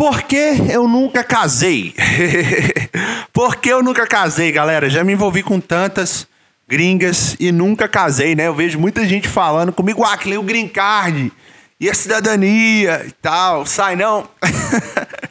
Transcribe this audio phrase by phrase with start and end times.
[0.00, 1.94] Por que eu nunca casei?
[3.34, 4.88] Por que eu nunca casei, galera?
[4.88, 6.26] Já me envolvi com tantas
[6.66, 8.46] gringas e nunca casei, né?
[8.46, 11.30] Eu vejo muita gente falando comigo, ah, que o green card
[11.78, 13.66] e a cidadania e tal.
[13.66, 14.26] Sai não.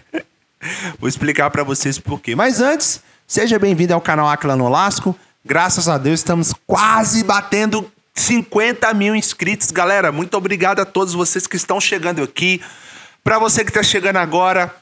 [1.00, 2.36] Vou explicar para vocês por quê.
[2.36, 5.18] Mas antes, seja bem-vindo ao canal Aquila Nolasco.
[5.44, 10.12] Graças a Deus estamos quase batendo 50 mil inscritos, galera.
[10.12, 12.62] Muito obrigado a todos vocês que estão chegando aqui.
[13.24, 14.74] Para você que está chegando agora,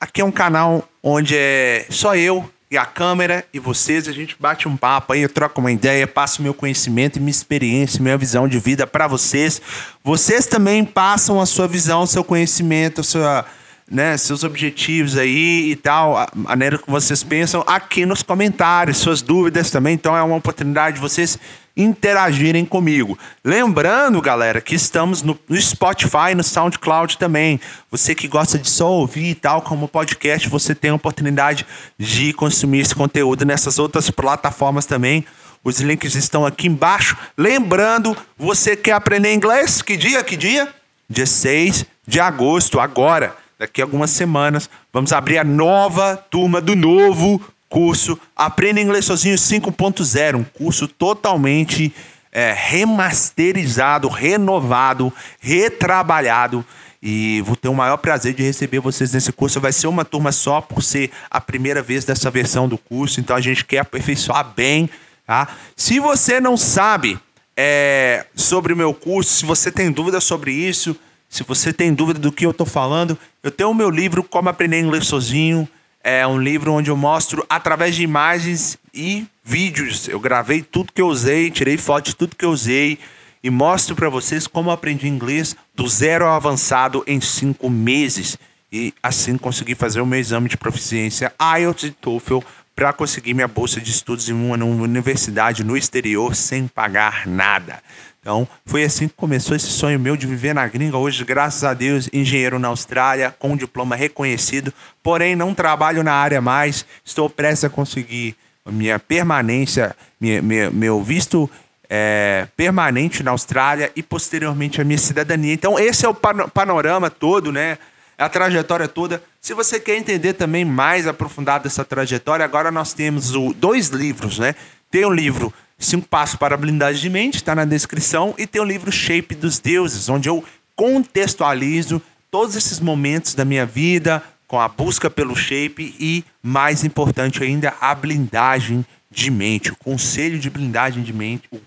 [0.00, 4.36] aqui é um canal onde é só eu e a câmera e vocês, a gente
[4.38, 8.16] bate um papo aí, eu troco uma ideia, passo meu conhecimento e minha experiência, minha
[8.16, 9.62] visão de vida para vocês.
[10.02, 13.44] Vocês também passam a sua visão, seu conhecimento, sua,
[13.90, 19.22] né, seus objetivos aí e tal, a maneira que vocês pensam aqui nos comentários, suas
[19.22, 19.94] dúvidas também.
[19.94, 21.38] Então é uma oportunidade de vocês
[21.76, 23.18] interagirem comigo.
[23.44, 27.60] Lembrando, galera, que estamos no, Spotify, no SoundCloud também.
[27.90, 31.66] Você que gosta de só ouvir e tal, como podcast, você tem a oportunidade
[31.98, 35.24] de consumir esse conteúdo nessas outras plataformas também.
[35.62, 37.16] Os links estão aqui embaixo.
[37.36, 39.82] Lembrando, você quer aprender inglês?
[39.82, 40.24] Que dia?
[40.24, 40.68] Que dia?
[41.08, 43.36] Dia 6 de agosto, agora.
[43.58, 49.36] Daqui a algumas semanas, vamos abrir a nova turma do novo curso Aprenda Inglês Sozinho
[49.36, 51.92] 5.0, um curso totalmente
[52.30, 56.64] é, remasterizado, renovado, retrabalhado.
[57.02, 59.60] E vou ter o maior prazer de receber vocês nesse curso.
[59.60, 63.20] Vai ser uma turma só por ser a primeira vez dessa versão do curso.
[63.20, 64.90] Então a gente quer aperfeiçoar bem.
[65.26, 65.48] Tá?
[65.74, 67.18] Se você não sabe
[67.56, 70.96] é, sobre o meu curso, se você tem dúvida sobre isso,
[71.36, 74.48] se você tem dúvida do que eu estou falando, eu tenho o meu livro Como
[74.48, 75.68] Aprender Inglês Sozinho.
[76.02, 80.08] É um livro onde eu mostro através de imagens e vídeos.
[80.08, 82.98] Eu gravei tudo que eu usei, tirei foto de tudo que eu usei
[83.42, 88.38] e mostro para vocês como aprendi inglês do zero ao avançado em cinco meses.
[88.72, 92.38] E assim consegui fazer o meu exame de proficiência IELTS e TOEFL
[92.76, 97.82] para conseguir minha bolsa de estudos em uma universidade no exterior sem pagar nada.
[98.20, 100.98] Então, foi assim que começou esse sonho meu de viver na gringa.
[100.98, 104.74] Hoje, graças a Deus, engenheiro na Austrália, com um diploma reconhecido.
[105.02, 106.84] Porém, não trabalho na área mais.
[107.02, 108.36] Estou prestes a conseguir
[108.66, 111.48] minha permanência, minha, minha, meu visto
[111.88, 115.54] é, permanente na Austrália e, posteriormente, a minha cidadania.
[115.54, 117.78] Então, esse é o panorama todo, né?
[118.18, 119.22] A trajetória toda.
[119.40, 124.38] Se você quer entender também mais aprofundado dessa trajetória, agora nós temos o, dois livros,
[124.38, 124.54] né?
[124.90, 128.62] Tem um livro Cinco Passos para a Blindagem de Mente, está na descrição, e tem
[128.62, 130.42] o livro Shape dos Deuses, onde eu
[130.74, 132.00] contextualizo
[132.30, 137.74] todos esses momentos da minha vida com a busca pelo shape e, mais importante ainda,
[137.80, 141.60] a blindagem de mente, o conselho de blindagem de mente, o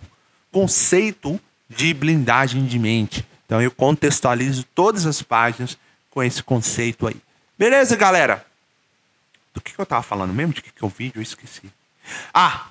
[0.51, 3.25] conceito de blindagem de mente.
[3.45, 5.77] Então eu contextualizo todas as páginas
[6.09, 7.17] com esse conceito aí.
[7.57, 8.45] Beleza, galera?
[9.53, 10.53] Do que, que eu tava falando mesmo?
[10.53, 11.19] De que, que é o vídeo?
[11.19, 11.71] Eu esqueci.
[12.33, 12.69] Ah,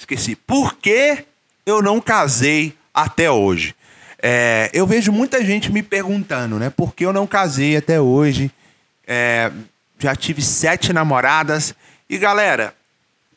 [0.00, 0.34] Esqueci.
[0.34, 1.26] Por que
[1.66, 3.74] eu não casei até hoje?
[4.22, 6.70] É, eu vejo muita gente me perguntando, né?
[6.70, 8.50] Por que eu não casei até hoje?
[9.06, 9.52] É,
[9.98, 11.74] já tive sete namoradas.
[12.08, 12.74] E galera,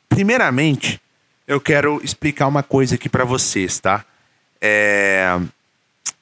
[0.08, 1.02] primeiramente,
[1.46, 4.06] eu quero explicar uma coisa aqui para vocês, tá?
[4.62, 5.38] É,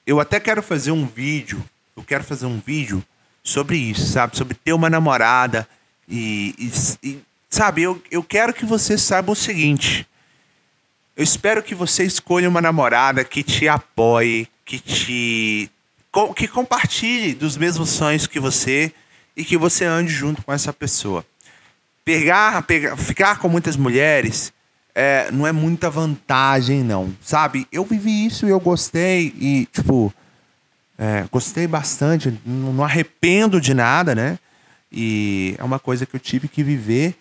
[0.07, 1.63] eu até quero fazer um vídeo.
[1.95, 3.03] Eu quero fazer um vídeo
[3.43, 4.37] sobre isso, sabe?
[4.37, 5.67] Sobre ter uma namorada.
[6.07, 7.19] E, e, e
[7.49, 10.07] sabe, eu, eu quero que vocês saibam o seguinte:
[11.15, 15.69] eu espero que você escolha uma namorada que te apoie, que te
[16.35, 18.91] que compartilhe dos mesmos sonhos que você
[19.35, 21.25] e que você ande junto com essa pessoa.
[22.03, 24.51] Pegar, pegar ficar com muitas mulheres
[24.93, 27.15] é, não é muita vantagem, não.
[27.21, 27.67] Sabe?
[27.71, 30.13] Eu vivi isso e eu gostei e, tipo,
[31.01, 32.39] é, gostei bastante.
[32.45, 34.37] Não, arrependo de nada, né?
[34.91, 37.15] E é uma coisa que eu tive que viver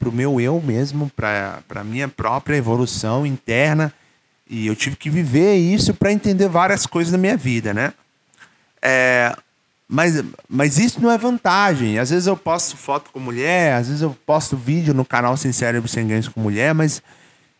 [0.00, 3.94] para o meu eu mesmo, para a minha própria evolução interna.
[4.48, 7.92] E eu tive que viver isso para entender várias coisas da minha vida, né?
[8.82, 9.36] É,
[9.86, 12.00] mas, mas isso não é vantagem.
[12.00, 15.52] Às vezes eu posto foto com mulher, às vezes eu posto vídeo no canal Sem
[15.52, 17.00] Cérebro Sem Ganhos com mulher, mas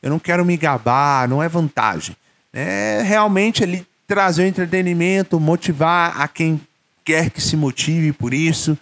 [0.03, 2.17] eu não quero me gabar, não é vantagem.
[2.53, 6.61] É realmente ali trazer entretenimento, motivar a quem
[7.05, 8.77] quer que se motive por isso.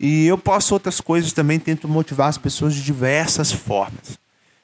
[0.00, 4.18] E eu posto outras coisas também, tento motivar as pessoas de diversas formas,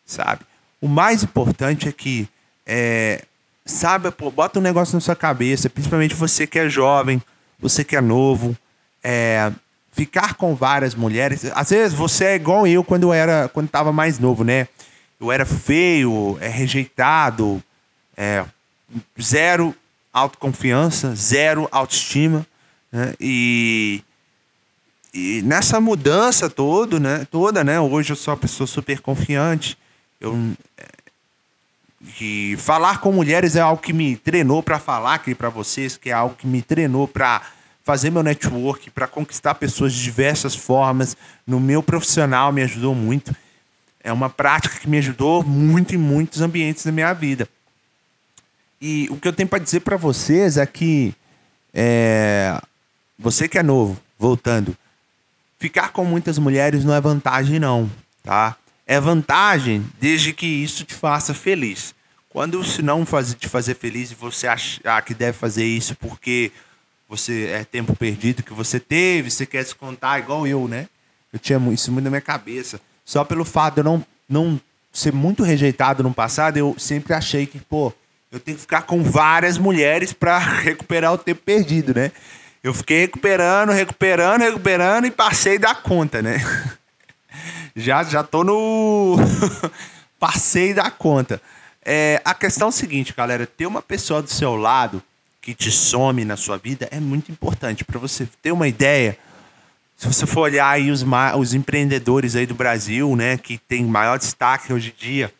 [0.07, 0.41] sabe?
[0.81, 2.27] O mais importante é que,
[2.67, 3.25] é,
[3.67, 7.23] sabe, pô, bota um negócio na sua cabeça, principalmente você que é jovem,
[7.59, 8.57] você que é novo,
[9.05, 9.53] é,
[9.93, 11.45] ficar com várias mulheres.
[11.55, 14.67] Às vezes você é igual eu quando eu era, quando estava mais novo, né?
[15.21, 17.63] Eu era feio, é rejeitado,
[18.17, 18.43] é,
[19.21, 19.77] zero
[20.13, 22.47] autoconfiança, zero autoestima,
[22.93, 23.15] né?
[23.21, 24.03] E
[25.13, 27.81] e nessa mudança todo, né, toda, né?
[27.81, 29.77] Hoje eu sou uma pessoa super confiante.
[30.21, 30.55] Eu
[32.17, 36.11] que falar com mulheres é algo que me treinou para falar aqui para vocês, que
[36.11, 37.43] é algo que me treinou para
[37.83, 41.17] fazer meu network, para conquistar pessoas de diversas formas.
[41.47, 43.35] No meu profissional me ajudou muito.
[44.03, 47.49] É uma prática que me ajudou muito em muitos ambientes da minha vida.
[48.81, 51.15] E o que eu tenho para dizer para vocês é que
[51.75, 52.61] é,
[53.19, 54.77] você que é novo, voltando,
[55.59, 57.91] ficar com muitas mulheres não é vantagem não,
[58.23, 58.57] tá?
[58.87, 61.95] É vantagem desde que isso te faça feliz.
[62.31, 66.51] Quando se não faz, te fazer feliz e você achar que deve fazer isso porque
[67.09, 70.89] você é tempo perdido que você teve, você quer se contar igual eu, né?
[71.33, 72.81] Eu tinha isso muito na minha cabeça.
[73.05, 74.61] Só pelo fato de eu não, não
[74.93, 77.93] ser muito rejeitado no passado, eu sempre achei que, pô,
[78.33, 82.13] eu tenho que ficar com várias mulheres para recuperar o tempo perdido, né?
[82.63, 86.39] Eu fiquei recuperando, recuperando, recuperando e passei da conta, né?
[87.75, 89.17] já, já tô no.
[90.19, 91.41] Passei da conta.
[91.83, 95.03] É, a questão é a seguinte, galera: ter uma pessoa do seu lado
[95.41, 97.85] que te some na sua vida é muito importante.
[97.85, 99.17] Para você ter uma ideia,
[99.97, 101.03] se você for olhar aí os,
[101.39, 105.33] os empreendedores aí do Brasil, né, que tem maior destaque hoje em dia,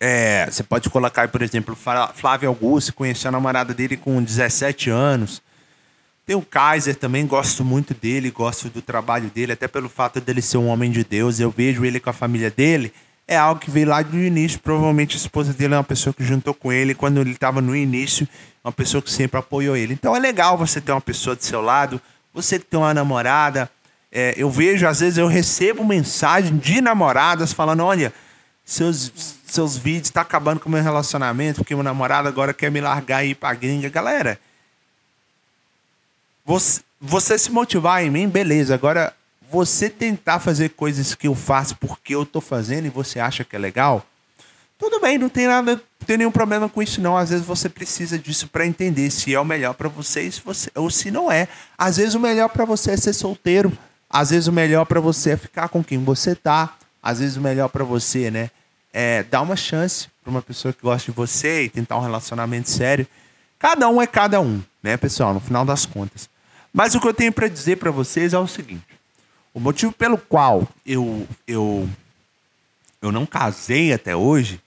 [0.00, 1.76] é, você pode colocar por exemplo,
[2.14, 5.42] Flávio Augusto, conheceu a namorada dele com 17 anos.
[6.24, 10.42] Tem o Kaiser também, gosto muito dele, gosto do trabalho dele, até pelo fato dele
[10.42, 11.40] ser um homem de Deus.
[11.40, 12.92] Eu vejo ele com a família dele.
[13.26, 14.60] É algo que veio lá do início.
[14.60, 17.74] Provavelmente a esposa dele é uma pessoa que juntou com ele quando ele estava no
[17.74, 18.28] início,
[18.62, 19.94] uma pessoa que sempre apoiou ele.
[19.94, 21.98] Então é legal você ter uma pessoa do seu lado,
[22.32, 23.70] você ter uma namorada.
[24.12, 28.12] É, eu vejo, às vezes, eu recebo mensagem de namoradas falando: olha,
[28.68, 29.10] seus,
[29.46, 33.24] seus vídeos tá acabando com o meu relacionamento, porque meu namorado agora quer me largar
[33.24, 33.88] e ir pra gringa.
[33.88, 34.38] Galera,
[36.44, 38.74] você, você se motivar em mim, beleza.
[38.74, 39.14] Agora,
[39.50, 43.56] você tentar fazer coisas que eu faço porque eu tô fazendo e você acha que
[43.56, 44.04] é legal,
[44.78, 47.16] tudo bem, não tem nada, não tem nenhum problema com isso não.
[47.16, 50.90] Às vezes você precisa disso para entender se é o melhor para você, você ou
[50.90, 51.48] se não é.
[51.78, 53.72] Às vezes o melhor para você é ser solteiro,
[54.10, 57.40] às vezes o melhor para você é ficar com quem você tá, às vezes o
[57.40, 58.50] melhor para você, né,
[58.92, 62.70] é dar uma chance para uma pessoa que gosta de você e tentar um relacionamento
[62.70, 63.06] sério.
[63.58, 66.28] Cada um é cada um, né, pessoal, no final das contas.
[66.72, 68.86] Mas o que eu tenho para dizer para vocês é o seguinte:
[69.52, 71.88] o motivo pelo qual eu, eu,
[73.02, 74.60] eu não casei até hoje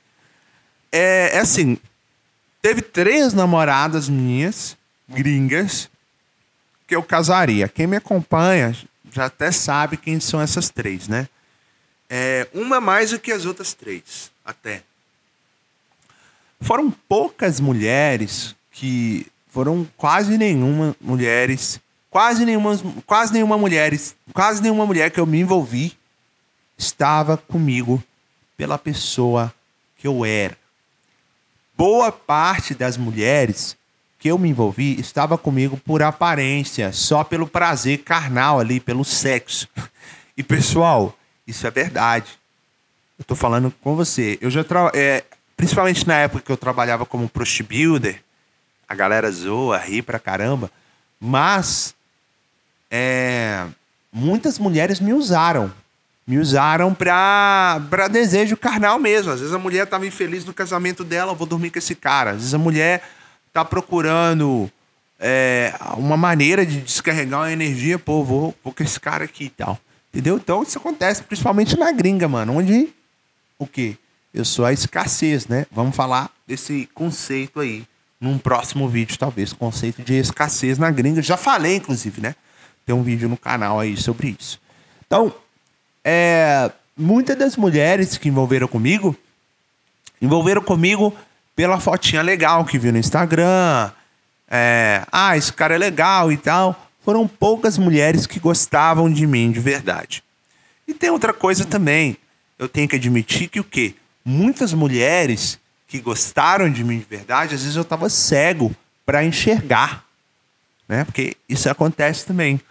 [0.91, 1.77] é, é assim:
[2.61, 4.77] teve três namoradas minhas,
[5.07, 5.89] gringas,
[6.85, 7.67] que eu casaria.
[7.69, 8.75] Quem me acompanha
[9.11, 11.27] já até sabe quem são essas três, né?
[12.13, 14.83] É, uma mais do que as outras três, até.
[16.59, 19.25] Foram poucas mulheres que.
[19.47, 21.81] Foram quase nenhuma mulheres
[22.11, 23.97] Quase nenhuma, quase nenhuma mulher,
[24.33, 25.97] quase nenhuma mulher que eu me envolvi
[26.77, 28.03] estava comigo
[28.57, 29.53] pela pessoa
[29.97, 30.57] que eu era.
[31.77, 33.77] Boa parte das mulheres
[34.19, 39.67] que eu me envolvi estava comigo por aparência, só pelo prazer carnal ali, pelo sexo.
[40.37, 41.15] E pessoal,
[41.51, 42.39] isso é verdade.
[43.19, 44.37] Eu tô falando com você.
[44.41, 44.91] Eu já tra...
[44.95, 45.23] É,
[45.55, 48.21] principalmente na época que eu trabalhava como prost builder,
[48.89, 50.71] a galera zoa, ri pra caramba,
[51.19, 51.93] mas
[52.89, 53.65] é,
[54.11, 55.71] muitas mulheres me usaram.
[56.25, 59.31] Me usaram pra, pra desejo carnal mesmo.
[59.31, 62.31] Às vezes a mulher estava infeliz no casamento dela, vou dormir com esse cara.
[62.31, 63.03] Às vezes a mulher
[63.51, 64.71] tá procurando
[65.19, 69.49] é, uma maneira de descarregar uma energia, pô, vou, vou com esse cara aqui e
[69.49, 69.79] tal.
[70.11, 70.35] Entendeu?
[70.35, 72.57] Então isso acontece principalmente na gringa, mano.
[72.57, 72.89] Onde
[73.57, 73.95] o quê?
[74.33, 75.65] Eu sou a escassez, né?
[75.71, 77.85] Vamos falar desse conceito aí
[78.19, 79.53] num próximo vídeo, talvez.
[79.53, 81.21] Conceito de escassez na gringa.
[81.21, 82.35] Já falei, inclusive, né?
[82.85, 84.59] Tem um vídeo no canal aí sobre isso.
[85.07, 85.33] Então,
[86.03, 89.15] é, muitas das mulheres que envolveram comigo,
[90.21, 91.15] envolveram comigo
[91.55, 93.91] pela fotinha legal que viu no Instagram.
[94.49, 96.90] É, ah, esse cara é legal e tal.
[97.03, 100.23] Foram poucas mulheres que gostavam de mim de verdade.
[100.87, 102.17] E tem outra coisa também.
[102.59, 103.95] Eu tenho que admitir que o quê?
[104.23, 108.73] Muitas mulheres que gostaram de mim de verdade, às vezes eu estava cego
[109.05, 110.05] para enxergar,
[110.87, 111.03] né?
[111.03, 112.61] Porque isso acontece também.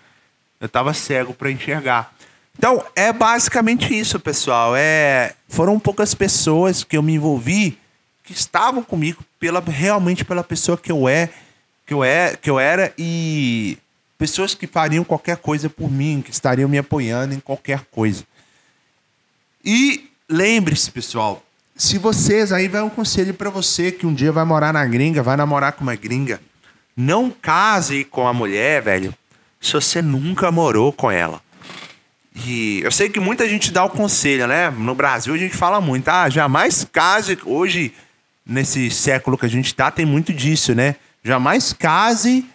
[0.60, 2.14] Eu estava cego para enxergar.
[2.56, 4.76] Então, é basicamente isso, pessoal.
[4.76, 7.78] É, foram poucas pessoas que eu me envolvi
[8.22, 11.30] que estavam comigo pela realmente pela pessoa que eu é,
[11.86, 13.76] que eu é, que eu era e
[14.20, 18.22] pessoas que fariam qualquer coisa por mim, que estariam me apoiando em qualquer coisa.
[19.64, 21.42] E lembre-se, pessoal,
[21.74, 25.22] se vocês aí vai um conselho para você que um dia vai morar na gringa,
[25.22, 26.38] vai namorar com uma gringa,
[26.94, 29.14] não case com a mulher, velho,
[29.58, 31.40] se você nunca morou com ela.
[32.44, 34.68] E eu sei que muita gente dá o conselho, né?
[34.68, 37.38] No Brasil a gente fala muito, ah, jamais case.
[37.46, 37.94] Hoje,
[38.44, 40.96] nesse século que a gente tá, tem muito disso, né?
[41.24, 42.46] Jamais case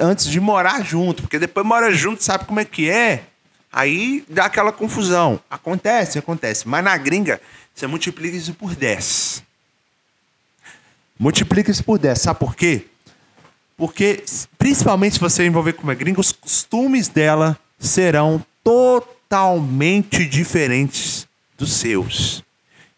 [0.00, 3.24] antes de morar junto, porque depois mora junto, sabe como é que é?
[3.72, 5.40] Aí dá aquela confusão.
[5.50, 6.66] Acontece, acontece.
[6.68, 7.40] Mas na gringa,
[7.74, 9.42] você multiplica isso por 10.
[11.18, 12.20] Multiplica isso por 10.
[12.20, 12.86] Sabe por quê?
[13.76, 14.24] Porque,
[14.56, 21.26] principalmente se você envolver com uma gringa, os costumes dela serão totalmente diferentes
[21.58, 22.44] dos seus.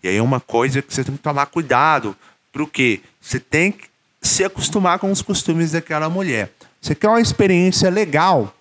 [0.02, 2.14] E aí é uma coisa que você tem que tomar cuidado.
[2.52, 3.88] Porque você tem que
[4.20, 6.50] se acostumar com os costumes daquela mulher.
[6.86, 8.54] Você quer uma experiência legal?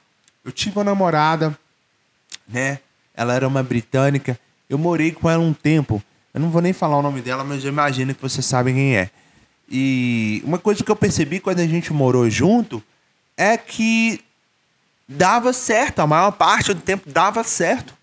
[0.44, 1.56] Eu tive uma namorada,
[2.48, 2.80] né?
[3.14, 4.40] Ela era uma britânica.
[4.68, 6.02] Eu morei com ela um tempo.
[6.34, 8.98] Eu não vou nem falar o nome dela, mas eu imagino que você sabe quem
[8.98, 9.12] é.
[9.70, 12.84] E uma coisa que eu percebi quando a gente morou junto
[13.38, 14.20] é que
[15.08, 17.94] dava certo, a maior parte do tempo dava certo,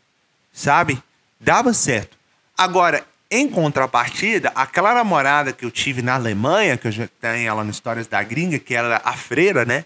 [0.53, 1.03] sabe?
[1.41, 2.17] Dava certo.
[2.57, 7.65] Agora, em contrapartida, aquela namorada que eu tive na Alemanha, que eu já tenho ela
[7.65, 9.85] no Histórias da Gringa, que era a freira, né?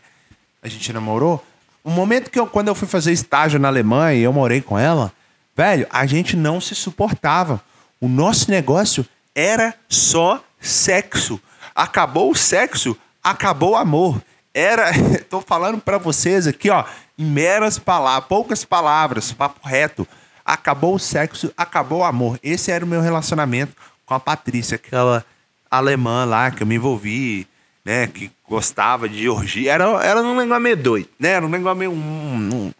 [0.66, 1.46] A gente namorou.
[1.84, 4.76] O momento que eu, quando eu fui fazer estágio na Alemanha e eu morei com
[4.76, 5.12] ela,
[5.56, 7.62] velho, a gente não se suportava.
[8.00, 11.40] O nosso negócio era só sexo.
[11.72, 14.20] Acabou o sexo, acabou o amor.
[14.52, 14.90] Era,
[15.30, 16.84] tô falando para vocês aqui, ó,
[17.16, 20.04] em meras palavras, poucas palavras, papo reto.
[20.44, 22.40] Acabou o sexo, acabou o amor.
[22.42, 25.24] Esse era o meu relacionamento com a Patrícia, aquela
[25.70, 27.46] alemã lá que eu me envolvi,
[27.86, 29.72] né, que gostava de orgia.
[29.72, 31.28] Era, era um negócio meio doido, né?
[31.28, 31.92] Era um negócio meio.
[31.92, 32.72] Um, um,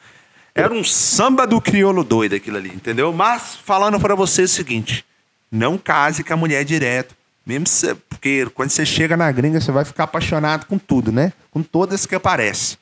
[0.53, 3.13] era um samba do crioulo doido aquilo ali, entendeu?
[3.13, 5.05] Mas falando para você o seguinte:
[5.51, 7.15] não case com a mulher direto.
[7.47, 11.33] Mesmo se, porque quando você chega na gringa, você vai ficar apaixonado com tudo, né?
[11.53, 12.77] Com todas que aparecem.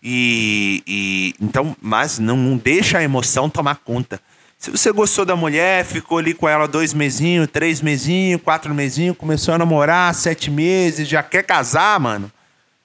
[0.00, 4.20] E, e então, mas não, não deixa a emoção tomar conta.
[4.58, 9.16] Se você gostou da mulher, ficou ali com ela dois mesinhos, três mesinhos, quatro mesinhos,
[9.16, 12.32] começou a namorar sete meses, já quer casar, mano,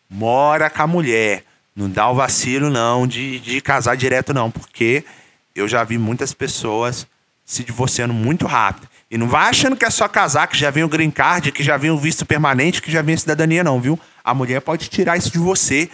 [0.09, 1.43] mora com a mulher.
[1.73, 5.05] Não dá o vacilo, não, de, de casar direto, não, porque
[5.55, 7.07] eu já vi muitas pessoas
[7.45, 8.87] se divorciando muito rápido.
[9.09, 11.63] E não vai achando que é só casar, que já vem o green card, que
[11.63, 13.99] já vem o visto permanente, que já vem a cidadania, não, viu?
[14.23, 15.89] A mulher pode tirar isso de você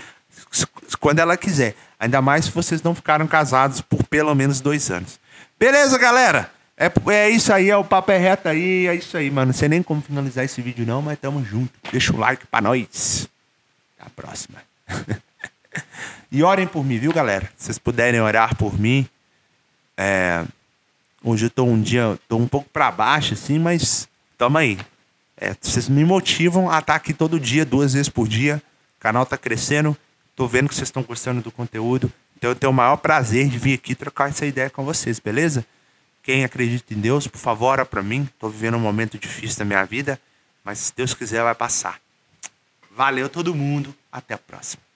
[0.99, 1.75] quando ela quiser.
[1.99, 5.19] Ainda mais se vocês não ficaram casados por pelo menos dois anos.
[5.59, 6.51] Beleza, galera?
[6.77, 9.47] É, é isso aí, é o papo é reto aí, é isso aí, mano.
[9.47, 11.71] Não sei nem como finalizar esse vídeo não, mas tamo junto.
[11.91, 13.27] Deixa o like pra nós.
[13.97, 14.61] Até a próxima.
[16.31, 17.49] e orem por mim, viu, galera?
[17.57, 19.07] Se vocês puderem orar por mim.
[19.97, 20.45] É...
[21.23, 24.77] Hoje eu tô um dia, tô um pouco para baixo, assim, mas tamo aí.
[25.35, 28.61] É, vocês me motivam a estar tá aqui todo dia, duas vezes por dia.
[28.97, 29.97] O canal tá crescendo.
[30.35, 32.13] Tô vendo que vocês estão gostando do conteúdo.
[32.37, 35.65] Então eu tenho o maior prazer de vir aqui trocar essa ideia com vocês, beleza?
[36.21, 38.29] Quem acredita em Deus, por favor, ora para mim.
[38.31, 40.21] Estou vivendo um momento difícil da minha vida,
[40.63, 41.99] mas se Deus quiser vai passar.
[42.91, 44.86] Valeu todo mundo, até a próxima.